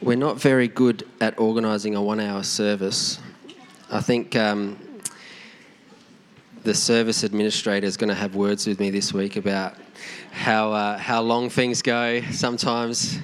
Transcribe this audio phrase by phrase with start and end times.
[0.00, 3.18] We're not very good at organising a one hour service.
[3.90, 4.78] I think um,
[6.62, 9.74] the service administrator is going to have words with me this week about
[10.30, 13.18] how, uh, how long things go sometimes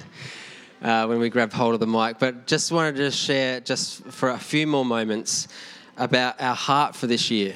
[0.81, 2.19] uh, when we grab hold of the mic.
[2.19, 5.47] But just wanted to share, just for a few more moments,
[5.95, 7.55] about our heart for this year.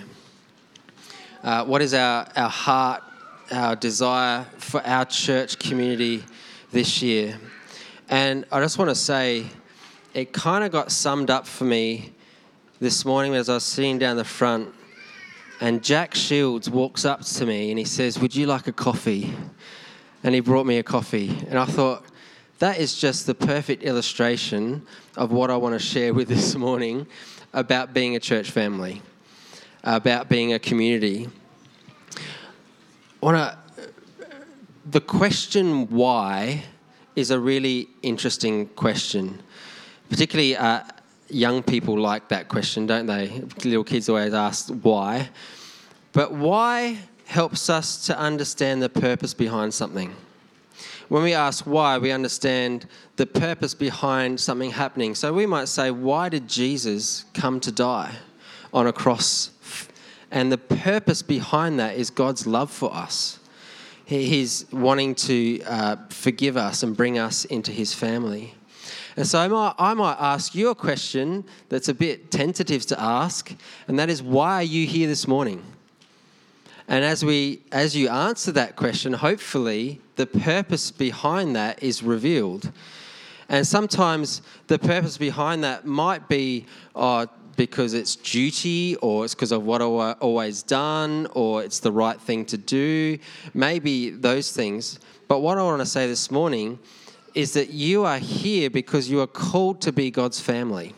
[1.43, 3.03] Uh, what is our, our heart,
[3.51, 6.23] our desire for our church community
[6.71, 7.37] this year?
[8.11, 9.45] And I just want to say,
[10.15, 12.11] it kind of got summed up for me
[12.79, 14.73] this morning as I was sitting down the front.
[15.61, 19.35] And Jack Shields walks up to me and he says, Would you like a coffee?
[20.23, 21.29] And he brought me a coffee.
[21.49, 22.03] And I thought,
[22.57, 27.05] that is just the perfect illustration of what I want to share with this morning
[27.53, 29.03] about being a church family,
[29.83, 31.29] about being a community.
[33.21, 33.89] I want to,
[34.89, 36.63] the question why
[37.19, 39.41] is a really interesting question.
[40.09, 40.83] Particularly, uh,
[41.29, 43.43] young people like that question, don't they?
[43.63, 45.29] Little kids always ask why.
[46.11, 46.97] But why
[47.29, 50.15] helps us to understand the purpose behind something.
[51.09, 55.13] When we ask why, we understand the purpose behind something happening.
[55.13, 58.15] So we might say, why did Jesus come to die
[58.73, 59.51] on a cross?
[60.31, 63.39] And the purpose behind that is God's love for us.
[64.09, 68.55] He's wanting to uh, forgive us and bring us into his family.
[69.15, 72.99] And so I might, I might ask you a question that's a bit tentative to
[72.99, 73.53] ask,
[73.87, 75.61] and that is why are you here this morning?
[76.87, 82.71] And as we as you answer that question, hopefully the purpose behind that is revealed.
[83.47, 86.65] And sometimes the purpose behind that might be
[86.95, 87.27] uh,
[87.59, 92.19] because it's duty or it's because of what I've always done or it's the right
[92.19, 93.19] thing to do,
[93.53, 94.97] maybe those things.
[95.27, 96.79] But what I want to say this morning
[97.35, 100.95] is that you are here because you are called to be God's family.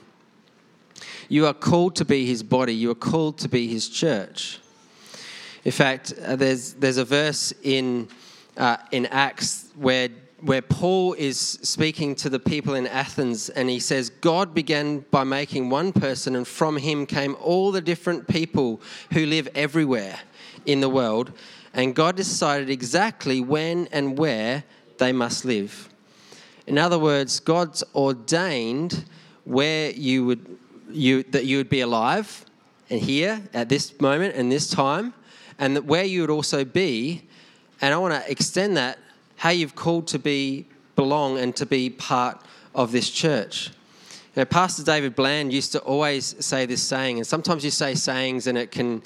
[1.29, 4.59] You are called to be his body, you are called to be his church.
[5.65, 8.07] In fact, uh, there's, there's a verse in,
[8.55, 10.09] uh, in Acts where
[10.41, 15.23] where Paul is speaking to the people in Athens and he says, God began by
[15.23, 18.81] making one person, and from him came all the different people
[19.13, 20.19] who live everywhere
[20.65, 21.31] in the world.
[21.73, 24.63] And God decided exactly when and where
[24.97, 25.89] they must live.
[26.67, 29.05] In other words, God's ordained
[29.45, 30.57] where you would,
[30.89, 32.45] you, that you would be alive
[32.89, 35.13] and here at this moment and this time,
[35.57, 37.23] and that where you would also be.
[37.79, 38.99] And I want to extend that
[39.41, 42.39] how you've called to be belong and to be part
[42.75, 43.71] of this church.
[44.35, 48.45] Know, Pastor David Bland used to always say this saying, and sometimes you say sayings
[48.45, 49.01] and it can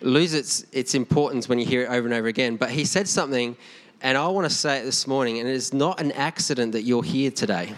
[0.00, 2.56] lose its, its importance when you hear it over and over again.
[2.56, 3.56] But he said something,
[4.02, 6.82] and I want to say it this morning, and it is not an accident that
[6.82, 7.72] you're here today.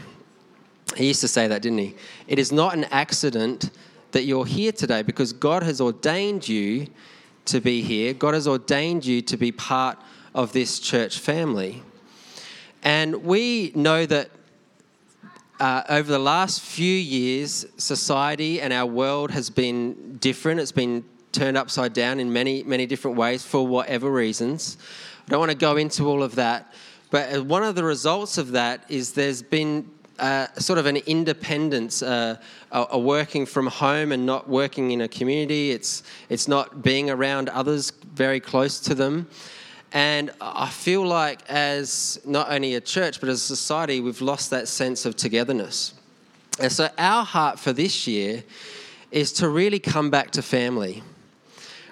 [0.96, 1.94] He used to say that, didn't he?
[2.26, 3.68] It is not an accident
[4.12, 6.86] that you're here today because God has ordained you
[7.44, 8.14] to be here.
[8.14, 9.98] God has ordained you to be part
[10.34, 11.82] of this church family.
[12.82, 14.30] And we know that
[15.60, 20.58] uh, over the last few years, society and our world has been different.
[20.58, 24.76] It's been turned upside down in many, many different ways for whatever reasons.
[25.26, 26.74] I don't want to go into all of that,
[27.10, 29.88] but uh, one of the results of that is there's been
[30.18, 32.36] uh, sort of an independence, uh,
[32.70, 35.70] a, a, working from home and not working in a community.
[35.70, 39.28] It's, it's not being around others very close to them.
[39.92, 44.50] And I feel like, as not only a church, but as a society, we've lost
[44.50, 45.92] that sense of togetherness.
[46.58, 48.42] And so, our heart for this year
[49.10, 51.02] is to really come back to family,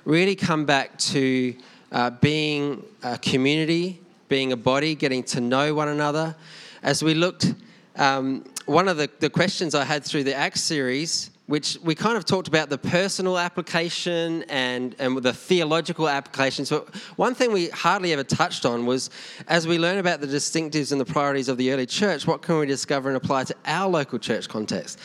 [0.06, 1.54] really come back to
[1.92, 6.34] uh, being a community, being a body, getting to know one another.
[6.82, 7.54] As we looked,
[7.96, 12.16] um, one of the, the questions I had through the Acts series which we kind
[12.16, 16.70] of talked about the personal application and, and the theological applications.
[16.70, 19.10] But one thing we hardly ever touched on was
[19.48, 22.60] as we learn about the distinctives and the priorities of the early church, what can
[22.60, 25.00] we discover and apply to our local church context?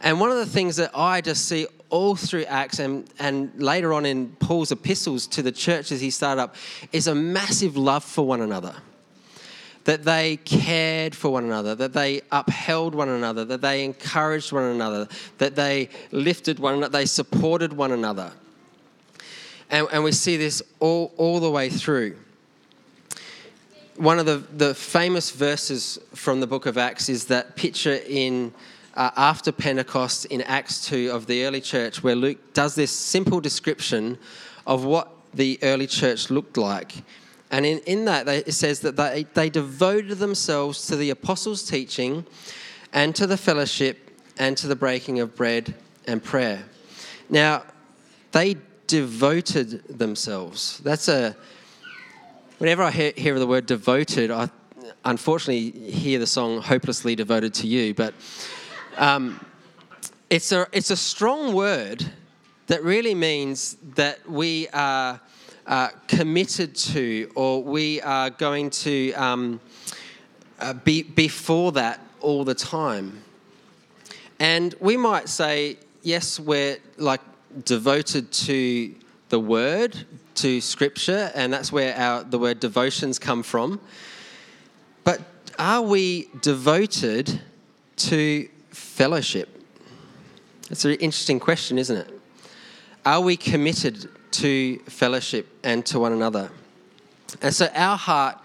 [0.00, 3.92] And one of the things that I just see all through Acts and, and later
[3.92, 6.54] on in Paul's epistles to the churches he started up
[6.92, 8.74] is a massive love for one another
[9.84, 14.64] that they cared for one another, that they upheld one another, that they encouraged one
[14.64, 18.32] another, that they lifted one another, they supported one another.
[19.70, 22.16] And, and we see this all, all the way through.
[23.96, 28.52] One of the, the famous verses from the book of Acts is that picture in
[28.94, 33.40] uh, after Pentecost in Acts 2 of the early church, where Luke does this simple
[33.40, 34.18] description
[34.66, 36.92] of what the early church looked like.
[37.50, 42.24] And in, in that, it says that they, they devoted themselves to the apostles' teaching
[42.92, 45.74] and to the fellowship, and to the breaking of bread
[46.06, 46.64] and prayer.
[47.28, 47.62] Now,
[48.32, 48.56] they
[48.86, 50.80] devoted themselves.
[50.82, 51.36] That's a,
[52.58, 54.48] whenever I hear, hear the word devoted, I
[55.04, 58.14] unfortunately hear the song Hopelessly Devoted to You, but
[58.96, 59.44] um,
[60.30, 62.04] it's, a, it's a strong word
[62.66, 65.20] that really means that we are
[65.66, 69.60] uh, committed to or we are going to um,
[70.58, 73.22] uh, be before that all the time.
[74.38, 77.20] And we might say, yes, we're like
[77.64, 78.94] devoted to
[79.28, 79.96] the word,
[80.36, 83.80] to scripture, and that's where our, the word devotions come from.
[85.04, 85.20] But
[85.58, 87.40] are we devoted
[87.96, 89.48] to fellowship?
[90.70, 92.20] It's an interesting question, isn't it?
[93.04, 96.50] Are we committed to fellowship and to one another?
[97.42, 98.38] And so our heart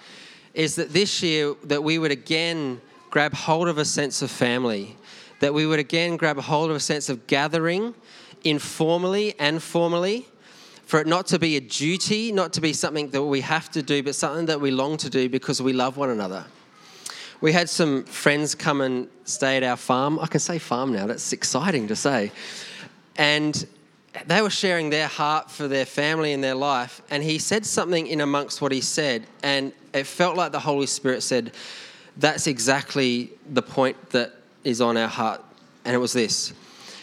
[0.54, 4.96] is that this year that we would again grab hold of a sense of family,
[5.40, 7.94] that we would again grab hold of a sense of gathering
[8.44, 10.26] informally and formally,
[10.86, 13.82] for it not to be a duty, not to be something that we have to
[13.82, 16.46] do, but something that we long to do because we love one another.
[17.42, 20.20] We had some friends come and stay at our farm.
[20.20, 22.32] I can say farm now, that's exciting to say.
[23.18, 23.66] And
[24.26, 27.02] they were sharing their heart for their family and their life.
[27.10, 29.26] And he said something in amongst what he said.
[29.44, 31.52] And it felt like the Holy Spirit said,
[32.18, 34.34] That's exactly the point that
[34.64, 35.44] is on our heart.
[35.84, 36.54] And it was this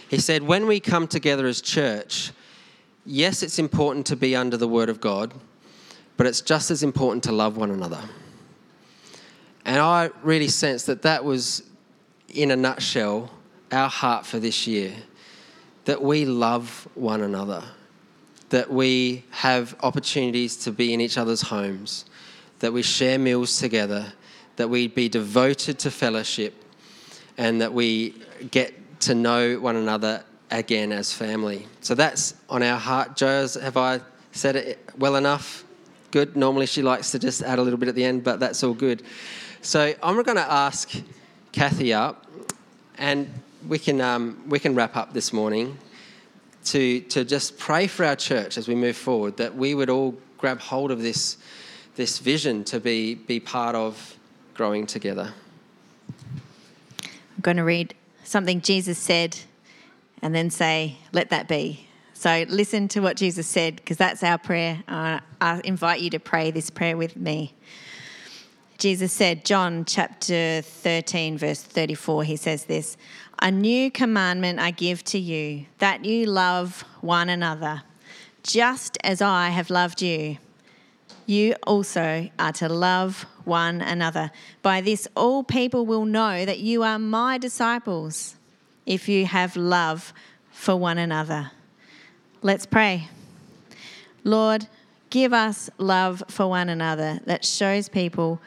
[0.08, 2.32] He said, When we come together as church,
[3.04, 5.34] yes, it's important to be under the Word of God,
[6.16, 8.00] but it's just as important to love one another.
[9.64, 11.62] And I really sensed that that was,
[12.28, 13.30] in a nutshell,
[13.70, 14.92] our heart for this year
[15.84, 17.62] that we love one another,
[18.50, 22.04] that we have opportunities to be in each other's homes,
[22.60, 24.12] that we share meals together,
[24.56, 26.54] that we be devoted to fellowship,
[27.38, 28.14] and that we
[28.50, 31.66] get to know one another again as family.
[31.80, 33.16] So that's on our heart.
[33.16, 34.00] Jo, have I
[34.32, 35.64] said it well enough?
[36.10, 36.36] Good.
[36.36, 38.74] Normally she likes to just add a little bit at the end, but that's all
[38.74, 39.02] good.
[39.62, 40.90] So I'm going to ask
[41.52, 42.26] Kathy up,
[42.98, 43.32] and
[43.68, 45.78] we can, um, we can wrap up this morning
[46.64, 50.16] to, to just pray for our church as we move forward, that we would all
[50.38, 51.38] grab hold of this,
[51.96, 54.16] this vision to be, be part of
[54.54, 55.32] growing together.
[57.00, 57.94] I'm going to read
[58.24, 59.38] something Jesus said
[60.20, 61.86] and then say, let that be.
[62.14, 64.82] So listen to what Jesus said because that's our prayer.
[64.86, 67.54] Uh, I invite you to pray this prayer with me.
[68.78, 72.96] Jesus said, John chapter 13, verse 34, he says this
[73.44, 77.82] A new commandment I give to you, that you love one another,
[78.44, 80.38] just as I have loved you.
[81.26, 84.30] You also are to love one another.
[84.62, 88.36] By this, all people will know that you are my disciples,
[88.86, 90.12] if you have love
[90.52, 91.50] for one another.
[92.42, 93.08] Let's pray.
[94.22, 94.68] Lord,
[95.10, 98.40] give us love for one another that shows people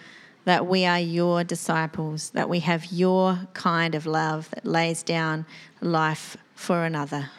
[0.45, 5.45] that we are your disciples, that we have your kind of love that lays down
[5.81, 7.29] life for another,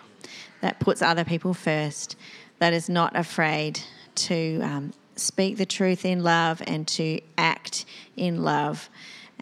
[0.60, 2.16] that puts other people first,
[2.58, 3.80] that is not afraid
[4.14, 7.84] to um, speak the truth in love and to act
[8.16, 8.88] in love.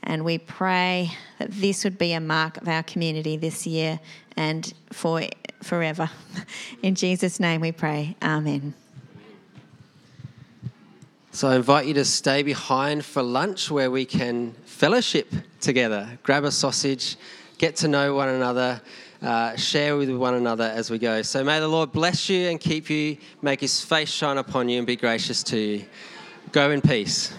[0.02, 4.00] And we pray that this would be a mark of our community this year
[4.36, 5.22] and for
[5.62, 6.10] forever.
[6.82, 8.16] In Jesus' name we pray.
[8.22, 8.74] Amen.
[11.34, 15.26] So I invite you to stay behind for lunch where we can fellowship
[15.60, 17.16] together, grab a sausage,
[17.58, 18.80] get to know one another,
[19.20, 21.22] uh, share with one another as we go.
[21.22, 24.78] So may the Lord bless you and keep you, make his face shine upon you
[24.78, 25.84] and be gracious to you.
[26.52, 27.34] Go in peace.